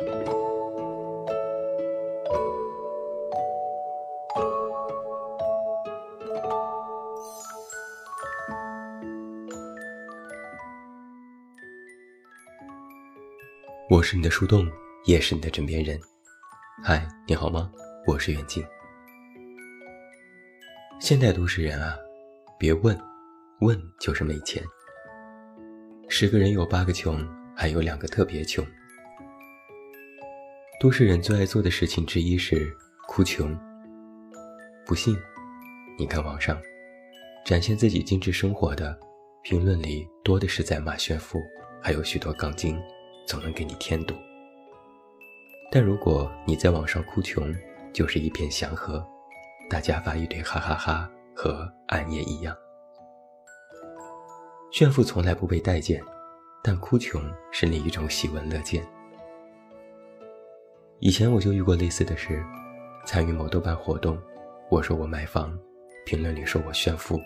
[0.00, 0.06] 我
[14.02, 14.66] 是你的树洞，
[15.04, 16.00] 也是你的枕边人。
[16.82, 17.70] 嗨，你好吗？
[18.06, 18.64] 我是远近。
[20.98, 21.94] 现代都市人啊，
[22.58, 22.98] 别问，
[23.60, 24.64] 问就是没钱。
[26.08, 27.22] 十个人有八个穷，
[27.54, 28.64] 还有两个特别穷。
[30.80, 32.74] 都市人最爱做的事情之一是
[33.06, 33.54] 哭穷。
[34.86, 35.14] 不信，
[35.98, 36.58] 你看网上，
[37.44, 38.98] 展现自己精致生活的
[39.42, 41.38] 评论里多的是在骂炫富，
[41.82, 42.80] 还有许多杠精。
[43.26, 44.14] 总能给你添堵，
[45.70, 47.54] 但如果你在网上哭穷，
[47.92, 49.06] 就是一片祥和，
[49.68, 52.56] 大家发一堆哈哈哈和暗夜一样。
[54.72, 56.02] 炫富从来不被待见，
[56.64, 58.82] 但哭穷是另一种喜闻乐见。
[61.00, 62.44] 以前我就遇过类似的事，
[63.06, 64.18] 参与某豆瓣活动，
[64.68, 65.58] 我说我买房，
[66.04, 67.18] 评论里说我炫富；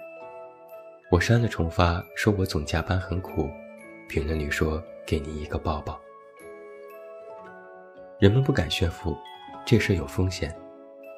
[1.10, 3.48] 我删了重发，说我总加班很苦，
[4.08, 4.82] 评论里说。
[5.06, 6.00] 给你一个抱抱。
[8.18, 9.14] 人们不敢炫富，
[9.66, 10.50] 这事有风险，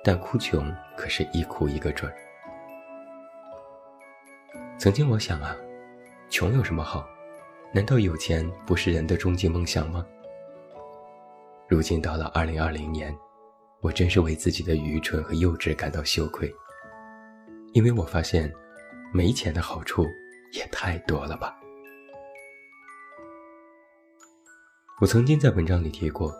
[0.02, 2.12] 但哭穷可是一哭一个准。
[4.76, 5.56] 曾经我想啊，
[6.28, 7.08] 穷有什么好？
[7.72, 10.04] 难道有钱不是人的终极梦想吗？
[11.68, 13.12] 如今到了二零二零年，
[13.80, 16.54] 我真是为自己的愚蠢和幼稚感到羞愧，
[17.72, 18.52] 因为我发现，
[19.12, 20.06] 没钱的好处
[20.52, 21.56] 也太多了吧。
[25.00, 26.32] 我曾经在文章里提过，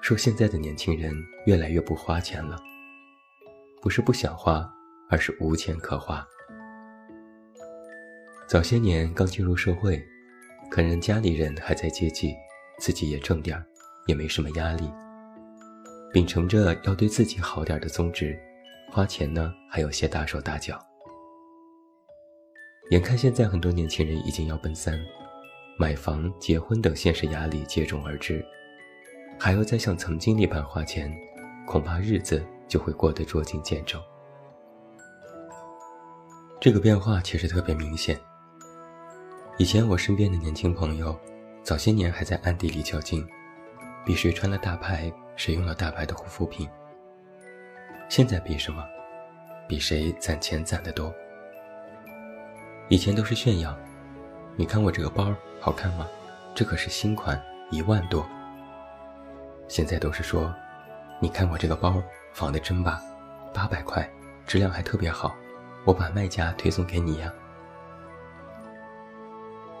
[0.00, 2.56] 说现在的年轻人越来越不花钱了，
[3.82, 4.66] 不是不想花，
[5.10, 6.26] 而是无钱可花。
[8.48, 10.02] 早些年刚进入社会，
[10.70, 12.34] 可能家里人还在接济，
[12.78, 13.64] 自己也挣点儿，
[14.06, 14.90] 也没什么压力。
[16.12, 18.38] 秉承着要对自己好点的宗旨，
[18.90, 20.78] 花钱呢还有些大手大脚。
[22.90, 24.98] 眼看现在很多年轻人已经要奔三。
[25.78, 28.44] 买房、结婚等现实压力接踵而至，
[29.38, 31.10] 还要再像曾经那般花钱，
[31.66, 33.98] 恐怕日子就会过得捉襟见肘。
[36.60, 38.20] 这个变化其实特别明显。
[39.56, 41.18] 以前我身边的年轻朋友，
[41.62, 43.26] 早些年还在暗地里较劲，
[44.04, 46.68] 比谁穿了大牌，谁用了大牌的护肤品。
[48.08, 48.84] 现在比什么？
[49.68, 51.14] 比谁攒钱攒得多。
[52.88, 53.74] 以前都是炫耀。
[54.56, 56.06] 你看我这个包好看吗？
[56.54, 57.40] 这可是新款，
[57.70, 58.26] 一万多。
[59.68, 60.52] 现在都是说，
[61.20, 62.02] 你看我这个包
[62.32, 63.00] 仿的真吧，
[63.54, 64.06] 八百块，
[64.46, 65.34] 质量还特别好，
[65.84, 67.32] 我把卖家推送给你呀。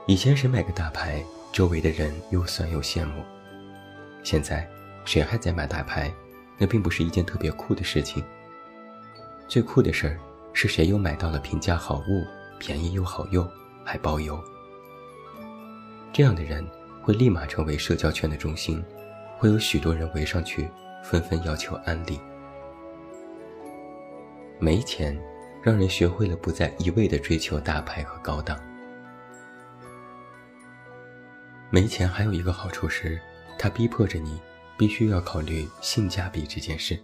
[0.06, 1.22] 以前谁买个大牌，
[1.52, 3.22] 周围的人又酸又羡慕。
[4.22, 4.68] 现在
[5.04, 6.12] 谁还在买大牌，
[6.58, 8.22] 那并不是一件特别酷的事情。
[9.48, 10.18] 最酷的事儿
[10.52, 12.24] 是谁又买到了平价好物，
[12.58, 13.48] 便宜又好用，
[13.84, 14.42] 还包邮。
[16.12, 16.66] 这样的人
[17.02, 18.82] 会立马成为社交圈的中心，
[19.38, 20.70] 会有许多人围上去，
[21.02, 22.20] 纷纷要求安利。
[24.58, 25.18] 没钱，
[25.62, 28.58] 让人学会了不再一味的追求大牌和高档。
[31.70, 33.20] 没钱还有一个好处是，
[33.62, 34.40] 它逼迫着你
[34.76, 36.98] 必须要考虑性价比这件事。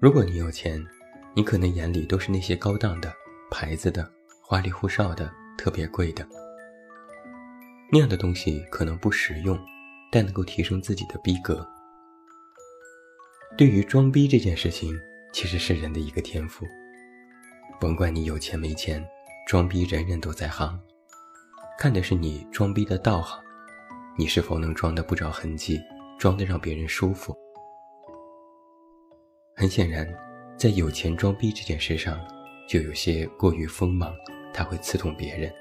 [0.00, 0.84] 如果你有钱，
[1.32, 3.14] 你可能眼里都是那些高档的、
[3.52, 4.10] 牌子的、
[4.42, 6.26] 花里胡哨的、特别贵的。
[7.92, 9.56] 那样的东西可能不实用，
[10.10, 11.64] 但能够提升自己的逼格。
[13.56, 14.92] 对于装逼这件事情，
[15.32, 16.66] 其实是人的一个天赋。
[17.78, 19.06] 甭管你有钱没钱，
[19.46, 20.76] 装逼人人都在行，
[21.78, 23.40] 看的是你装逼的道行，
[24.18, 25.80] 你是否能装得不着痕迹，
[26.18, 27.32] 装得让别人舒服。
[29.54, 30.12] 很显然，
[30.56, 32.18] 在有钱装逼这件事上，
[32.68, 34.12] 就有些过于锋芒，
[34.52, 35.54] 它会刺痛别人。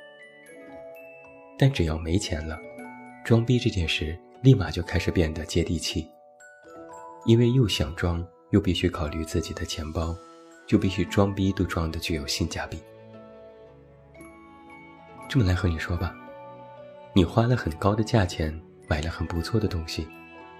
[1.55, 2.57] 但只要没钱了，
[3.23, 6.09] 装逼这件事立马就开始变得接地气。
[7.25, 10.15] 因为又想装，又必须考虑自己的钱包，
[10.65, 12.79] 就必须装逼都装的具有性价比。
[15.29, 16.15] 这么来和你说吧，
[17.17, 18.55] 你花了很高的价钱
[18.87, 20.07] 买了很不错的东西，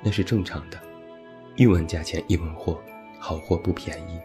[0.02, 0.82] 那是正常的。
[1.56, 2.82] 一文价钱一文货，
[3.20, 4.20] 好货不便宜，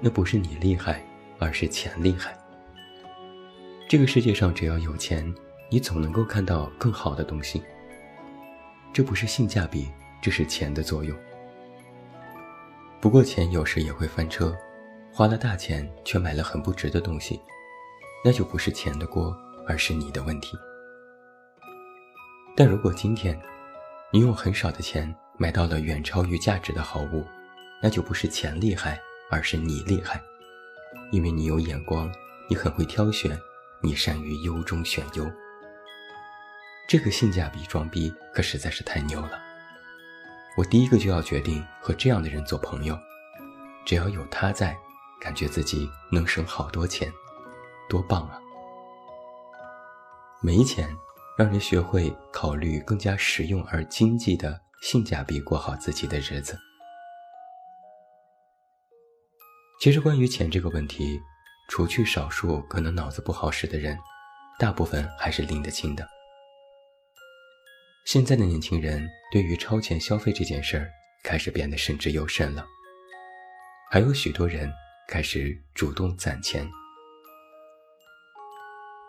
[0.00, 1.00] 那不是你厉害，
[1.38, 2.36] 而是钱厉害。
[3.88, 5.32] 这个世界上只要有钱。
[5.70, 7.62] 你总能够看到更好的东西，
[8.92, 9.88] 这不是性价比，
[10.20, 11.16] 这是钱的作用。
[13.00, 14.56] 不过钱有时也会翻车，
[15.12, 17.40] 花了大钱却买了很不值的东西，
[18.24, 19.34] 那就不是钱的锅，
[19.68, 20.56] 而是你的问题。
[22.56, 23.40] 但如果今天，
[24.12, 27.26] 你用很少的钱买到了远超于价值的好物，
[27.82, 30.22] 那就不是钱厉害，而是你厉害，
[31.10, 32.08] 因为你有眼光，
[32.48, 33.36] 你很会挑选，
[33.82, 35.28] 你善于优中选优。
[36.86, 39.42] 这个性价比装逼可实在是太牛了。
[40.56, 42.96] 我第一个就要决定和这样的人做朋友，
[43.84, 44.76] 只要有他在，
[45.20, 47.12] 感觉自己能省好多钱，
[47.88, 48.38] 多棒啊！
[50.40, 50.96] 没钱，
[51.36, 56.58] 让人学会考虑更加实用而经济的性价比，过好自己的日子。
[59.80, 61.20] 其实，关于钱这个问题，
[61.68, 63.98] 除去少数可能脑子不好使的人，
[64.58, 66.08] 大部分还是拎得清的。
[68.06, 70.90] 现在的年轻人对于超前消费这件事儿
[71.24, 72.64] 开始变得慎之又慎了，
[73.90, 74.72] 还有许多人
[75.08, 76.70] 开始主动攒钱。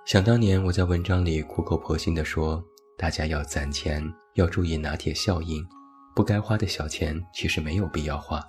[0.05, 2.63] 想当年我在文章里苦口婆心地说，
[2.95, 4.03] 大家要攒钱，
[4.35, 5.67] 要注意拿铁效应，
[6.15, 8.39] 不该花的小钱其实没有必要花。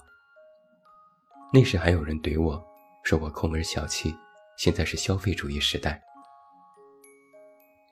[1.55, 2.63] 那时还有人怼我
[3.05, 4.15] 说我抠门小气，
[4.59, 5.99] 现在是消费主义时代。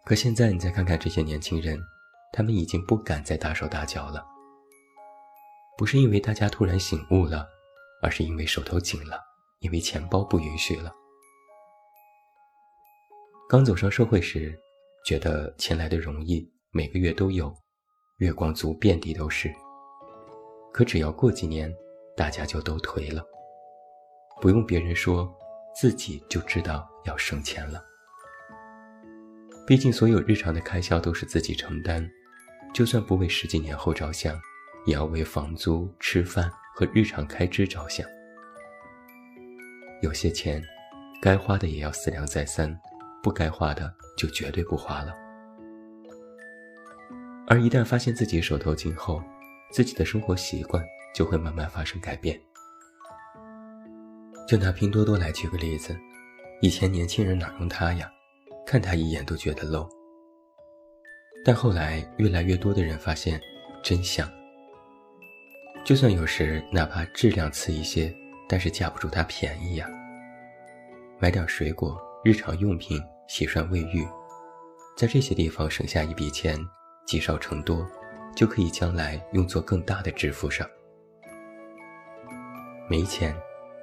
[0.05, 1.79] 可现在你再看看这些年轻人。
[2.37, 4.27] 他们已经不敢再大手大脚了，
[5.79, 7.47] 不是因为大家突然醒悟了，
[8.03, 9.21] 而是因为手头紧了，
[9.61, 10.93] 因为钱包不允许了。
[13.47, 14.59] 刚走上社会时，
[15.05, 17.55] 觉得钱来的容易，每个月都有，
[18.17, 19.53] 月光族遍地都是。
[20.73, 21.73] 可只要过几年，
[22.17, 23.23] 大家就都颓了，
[24.41, 25.31] 不用别人说，
[25.79, 27.85] 自己就知道要省钱了。
[29.67, 32.09] 毕竟所有日常的开销都是自己承担。
[32.73, 34.41] 就算不为十几年后着想，
[34.87, 38.05] 也要为房租、吃饭和日常开支着想。
[40.03, 40.63] 有些钱，
[41.21, 42.77] 该花的也要思量再三，
[43.25, 45.15] 不该花的就绝对不花了。
[47.47, 49.23] 而一旦发现自己手头紧后，
[49.73, 50.85] 自己的生活习惯
[51.15, 52.39] 就会慢慢发生改变。
[54.47, 55.97] 就拿拼多多来举个例子，
[56.61, 58.11] 以前年轻人哪用它呀？
[58.67, 59.89] 看它一眼都觉得 low。
[61.45, 63.41] 但后来，越来越多的人发现，
[63.83, 64.31] 真香。
[65.85, 68.15] 就算有时哪怕质量次一些，
[68.49, 69.87] 但是架不住它便宜呀。
[71.19, 74.07] 买点水果、日常用品、洗涮卫浴，
[74.97, 76.59] 在这些地方省下一笔钱，
[77.07, 77.87] 积少成多，
[78.37, 80.69] 就可以将来用作更大的支付上。
[82.89, 83.35] 没钱，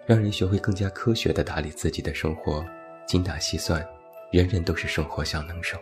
[0.06, 2.64] 让人学会更加科学的打理自己的生活，
[3.08, 3.86] 精打细算，
[4.32, 5.78] 人人都是生活小能手。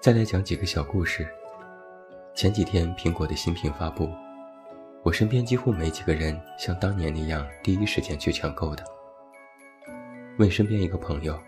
[0.00, 1.26] 再来讲几个小故事。
[2.34, 4.10] 前几天苹果的新品发布，
[5.02, 8.84] 我身边几乎没几个人像当年那样第一时间去抢购的。
[10.42, 11.40] 问身边一个朋友，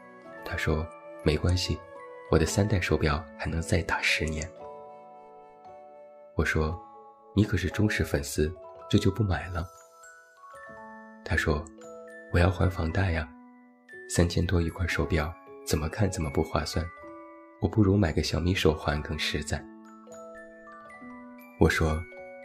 [0.44, 0.87] 他说
[1.25, 1.76] 没关系，
[2.31, 4.49] 我的三代手表还能再打十年。
[6.37, 6.81] 我说
[7.35, 8.55] 你可是忠实粉丝，
[8.88, 9.67] 这就不买了。
[11.25, 11.64] 他说
[12.32, 13.29] 我要还房贷呀，
[14.08, 15.35] 三千多一块手表，
[15.67, 16.87] 怎么看怎么不划算。
[17.61, 19.61] 我不如买个小米手环更实在。
[21.58, 22.00] 我说，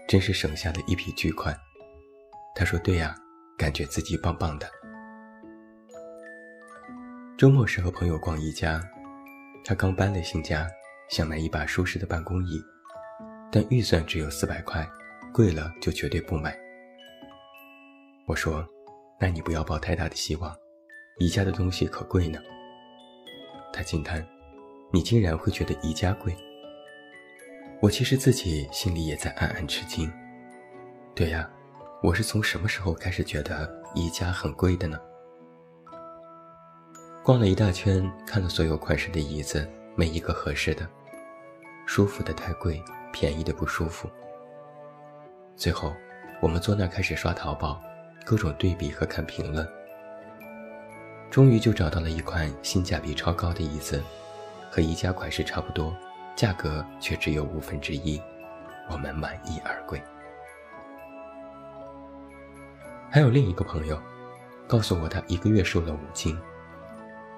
[0.07, 1.55] 真是省下了一笔巨款。
[2.55, 3.15] 他说：“对呀，
[3.55, 4.67] 感觉自己棒棒的。”
[7.39, 8.83] 周末时和朋友逛宜家，
[9.63, 10.67] 他刚搬了新家，
[11.09, 12.61] 想买一把舒适的办公椅，
[13.49, 14.85] 但预算只有四百块，
[15.33, 16.53] 贵了就绝对不买。
[18.25, 18.67] 我说
[19.17, 20.53] ：“那你不要抱太大的希望，
[21.19, 22.41] 宜家的东西可贵呢。”
[23.71, 24.21] 他惊叹。
[24.91, 26.35] 你竟然会觉得宜家贵？
[27.81, 30.11] 我其实自己心里也在暗暗吃惊。
[31.15, 31.49] 对呀，
[32.03, 34.99] 我是从什么时候开始觉得宜家很贵的呢？
[37.29, 40.89] 逛了一大圈，看了所有款式的椅子，没一个合适的，
[41.85, 44.09] 舒服的太贵，便宜的不舒服。
[45.55, 45.93] 最后，
[46.41, 47.79] 我们坐那开始刷淘宝，
[48.25, 49.63] 各种对比和看评论，
[51.29, 54.03] 终于就找到了一款性价比超高的椅子。
[54.71, 55.95] 和宜家款式差不多，
[56.35, 58.19] 价格却只有五分之一，
[58.89, 60.01] 我们满意而归。
[63.07, 64.01] 还有另一个朋友，
[64.67, 66.35] 告诉我他一个月瘦了五斤。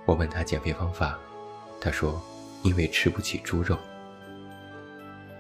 [0.05, 1.17] 我问他减肥方法，
[1.79, 2.22] 他说
[2.63, 3.77] 因为吃不起猪肉。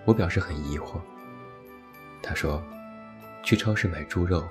[0.05, 0.99] 我表示很疑惑。
[2.23, 2.61] 他说，
[3.43, 4.47] 去超市买猪肉，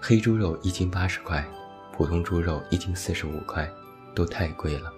[0.00, 1.44] 黑猪肉一斤八十块，
[1.92, 3.70] 普通猪肉一斤四十五块，
[4.14, 4.92] 都太贵了。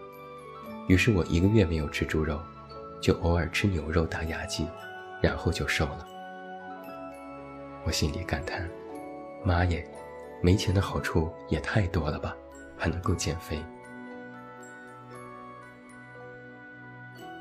[0.87, 2.41] 于是我一个月没有吃猪肉，
[3.01, 4.67] 就偶尔吃牛肉打牙祭，
[5.21, 6.07] 然后就瘦了。
[7.85, 8.69] 我心里感叹：
[9.45, 9.87] 妈耶，
[10.41, 12.37] 没钱的好处也太多了吧，
[12.77, 13.61] 还能够减肥。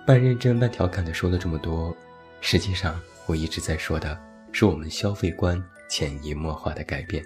[0.06, 1.96] 半认真半调侃的说了这么多，
[2.42, 7.24] 实际上我一直在说的是我们消费观潜移默化的改变。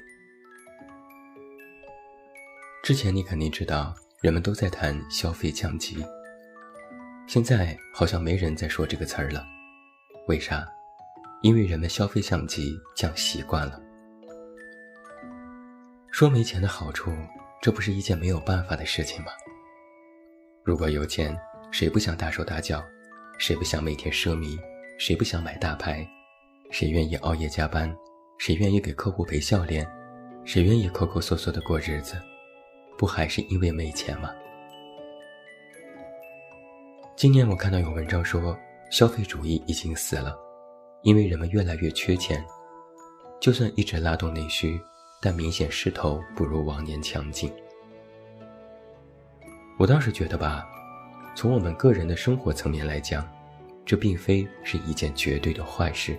[2.83, 6.05] 之前你肯定知道，人们都在谈消费降级，
[7.27, 9.43] 现在好像没人在说这个词儿了。
[10.27, 10.63] 为啥？
[11.41, 13.81] 因为人们消费降级降习惯了。
[16.11, 17.11] 说没钱的好处，
[17.59, 19.31] 这不是一件没有办法的事情吗？
[20.63, 21.35] 如果有钱，
[21.77, 22.83] 谁不想大手大脚？
[23.37, 24.57] 谁不想每天奢靡？
[24.97, 26.03] 谁不想买大牌？
[26.71, 27.95] 谁愿意熬夜加班？
[28.39, 29.87] 谁愿意给客户赔笑脸？
[30.43, 32.19] 谁愿意抠抠缩缩的过日子？
[32.97, 34.31] 不还是因为没钱吗？
[37.15, 38.57] 今年我看到有文章说，
[38.89, 40.35] 消费主义已经死了，
[41.03, 42.43] 因为人们越来越缺钱，
[43.39, 44.81] 就算一直拉动内需，
[45.21, 47.53] 但明显势头不如往年强劲。
[49.77, 50.67] 我倒是觉得吧，
[51.37, 53.23] 从我们个人的生活层面来讲，
[53.85, 56.17] 这并非是一件绝对的坏事。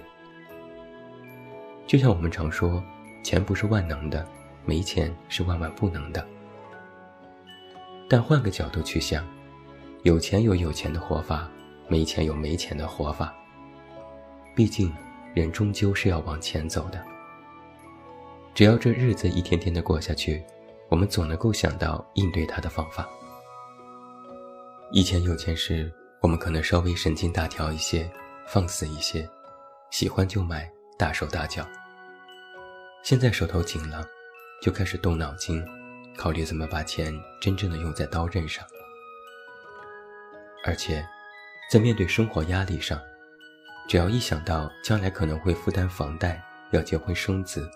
[1.89, 2.81] 就像我们常说，
[3.25, 4.25] 钱不是万能的，
[4.65, 6.25] 没钱是万万不能的。
[8.09, 9.27] 但换个角度去想，
[10.05, 11.51] 有钱有有钱的活法，
[11.89, 13.35] 没钱有没钱的活法。
[14.55, 14.95] 毕竟，
[15.35, 17.05] 人终究是要往前走的。
[18.55, 20.45] 只要这日子一天天的过下去，
[20.89, 23.09] 我们总能够想到应对它的方法。
[24.91, 28.11] 以前有钱时，我们可能稍微神经大条一些，
[28.47, 29.29] 放肆一些，
[29.91, 31.67] 喜欢就买，大手大脚。
[33.03, 34.03] 现在手头紧了，
[34.63, 35.63] 就开始动脑筋。
[36.17, 38.65] 考虑怎么把钱真正的用在刀刃上，
[40.65, 41.07] 而且，
[41.71, 42.99] 在面对生活压力上，
[43.89, 46.43] 只要一想到将来可能会负担房贷、
[46.73, 47.71] 要结婚生子、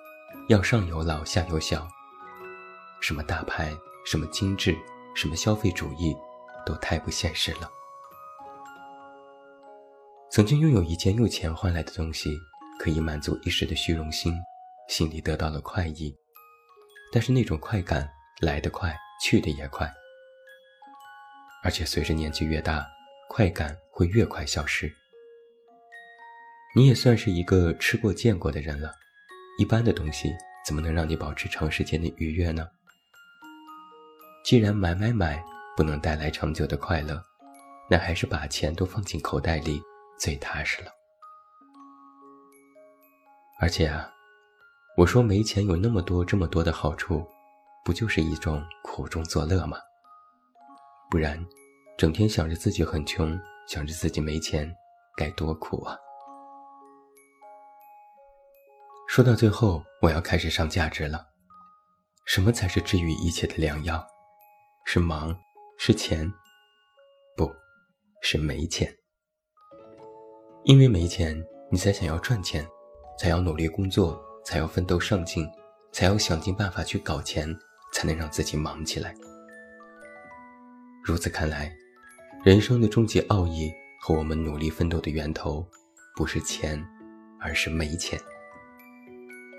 [0.48, 1.86] 要上有老下有小，
[3.00, 3.72] 什么大牌、
[4.04, 4.74] 什么精致、
[5.14, 6.16] 什么消费主义，
[6.64, 7.70] 都太不现实了。
[10.30, 12.38] 曾经拥有一件用钱换来的东西，
[12.78, 14.34] 可以满足一时的虚荣心，
[14.88, 16.14] 心里得到了快意，
[17.12, 18.08] 但是那种快感。
[18.40, 18.92] 来得快，
[19.22, 19.88] 去得也快，
[21.62, 22.84] 而且随着年纪越大，
[23.28, 24.92] 快感会越快消失。
[26.74, 28.92] 你也算是一个吃过见过的人了，
[29.60, 30.34] 一般的东西
[30.66, 32.66] 怎么能让你保持长时间的愉悦呢？
[34.44, 35.40] 既然买买买
[35.76, 37.22] 不能带来长久的快乐，
[37.88, 39.82] 那还是把钱都放进口袋里
[40.18, 40.90] 最踏实了。
[43.60, 44.10] 而且啊，
[44.96, 47.26] 我说没钱有那么多这么多的好处。
[47.84, 49.76] 不就是一种苦中作乐吗？
[51.10, 51.44] 不然，
[51.98, 53.36] 整天想着自己很穷，
[53.66, 54.72] 想着自己没钱，
[55.16, 55.98] 该多苦啊！
[59.08, 61.26] 说到最后，我要开始上价值了。
[62.24, 64.06] 什么才是治愈一切的良药？
[64.84, 65.36] 是忙？
[65.84, 66.32] 是钱？
[67.36, 67.52] 不，
[68.20, 68.88] 是没钱。
[70.62, 72.64] 因为没钱，你才想要赚钱，
[73.18, 75.44] 才要努力工作，才要奋斗上进，
[75.90, 77.52] 才要想尽办法去搞钱。
[77.92, 79.12] 才能让自己忙起来。
[81.04, 81.76] 如此看来，
[82.44, 83.68] 人生的终极奥义
[84.00, 85.66] 和我们努力奋斗的源头，
[86.14, 86.80] 不是钱，
[87.40, 88.16] 而是没钱。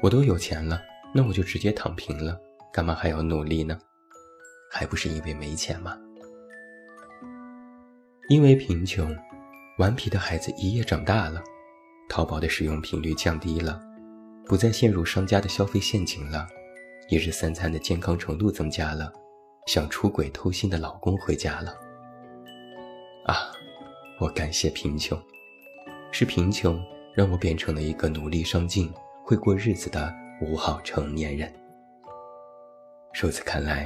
[0.02, 0.82] 我都有钱了，
[1.14, 2.40] 那我就直接躺平了，
[2.72, 3.78] 干嘛还要努力呢？
[4.72, 5.96] 还不是因为没钱吗？
[8.30, 9.14] 因为贫穷，
[9.80, 11.44] 顽皮的孩子一夜长大了，
[12.08, 13.82] 淘宝的使用频率降低了，
[14.46, 16.48] 不再陷入商家的消费陷阱了。
[17.10, 19.12] 一日三餐的健康程度增加了，
[19.68, 21.76] 想出轨偷腥的老公回家了。
[23.26, 23.52] 啊，
[24.22, 25.22] 我感谢贫穷，
[26.14, 26.82] 是贫穷
[27.14, 28.90] 让我变成了一个努力上进、
[29.26, 31.54] 会过日子的五好成年人。
[33.22, 33.86] 如此看来，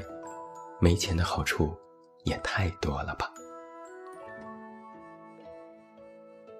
[0.79, 1.75] 没钱的好处
[2.23, 3.33] 也太多了吧？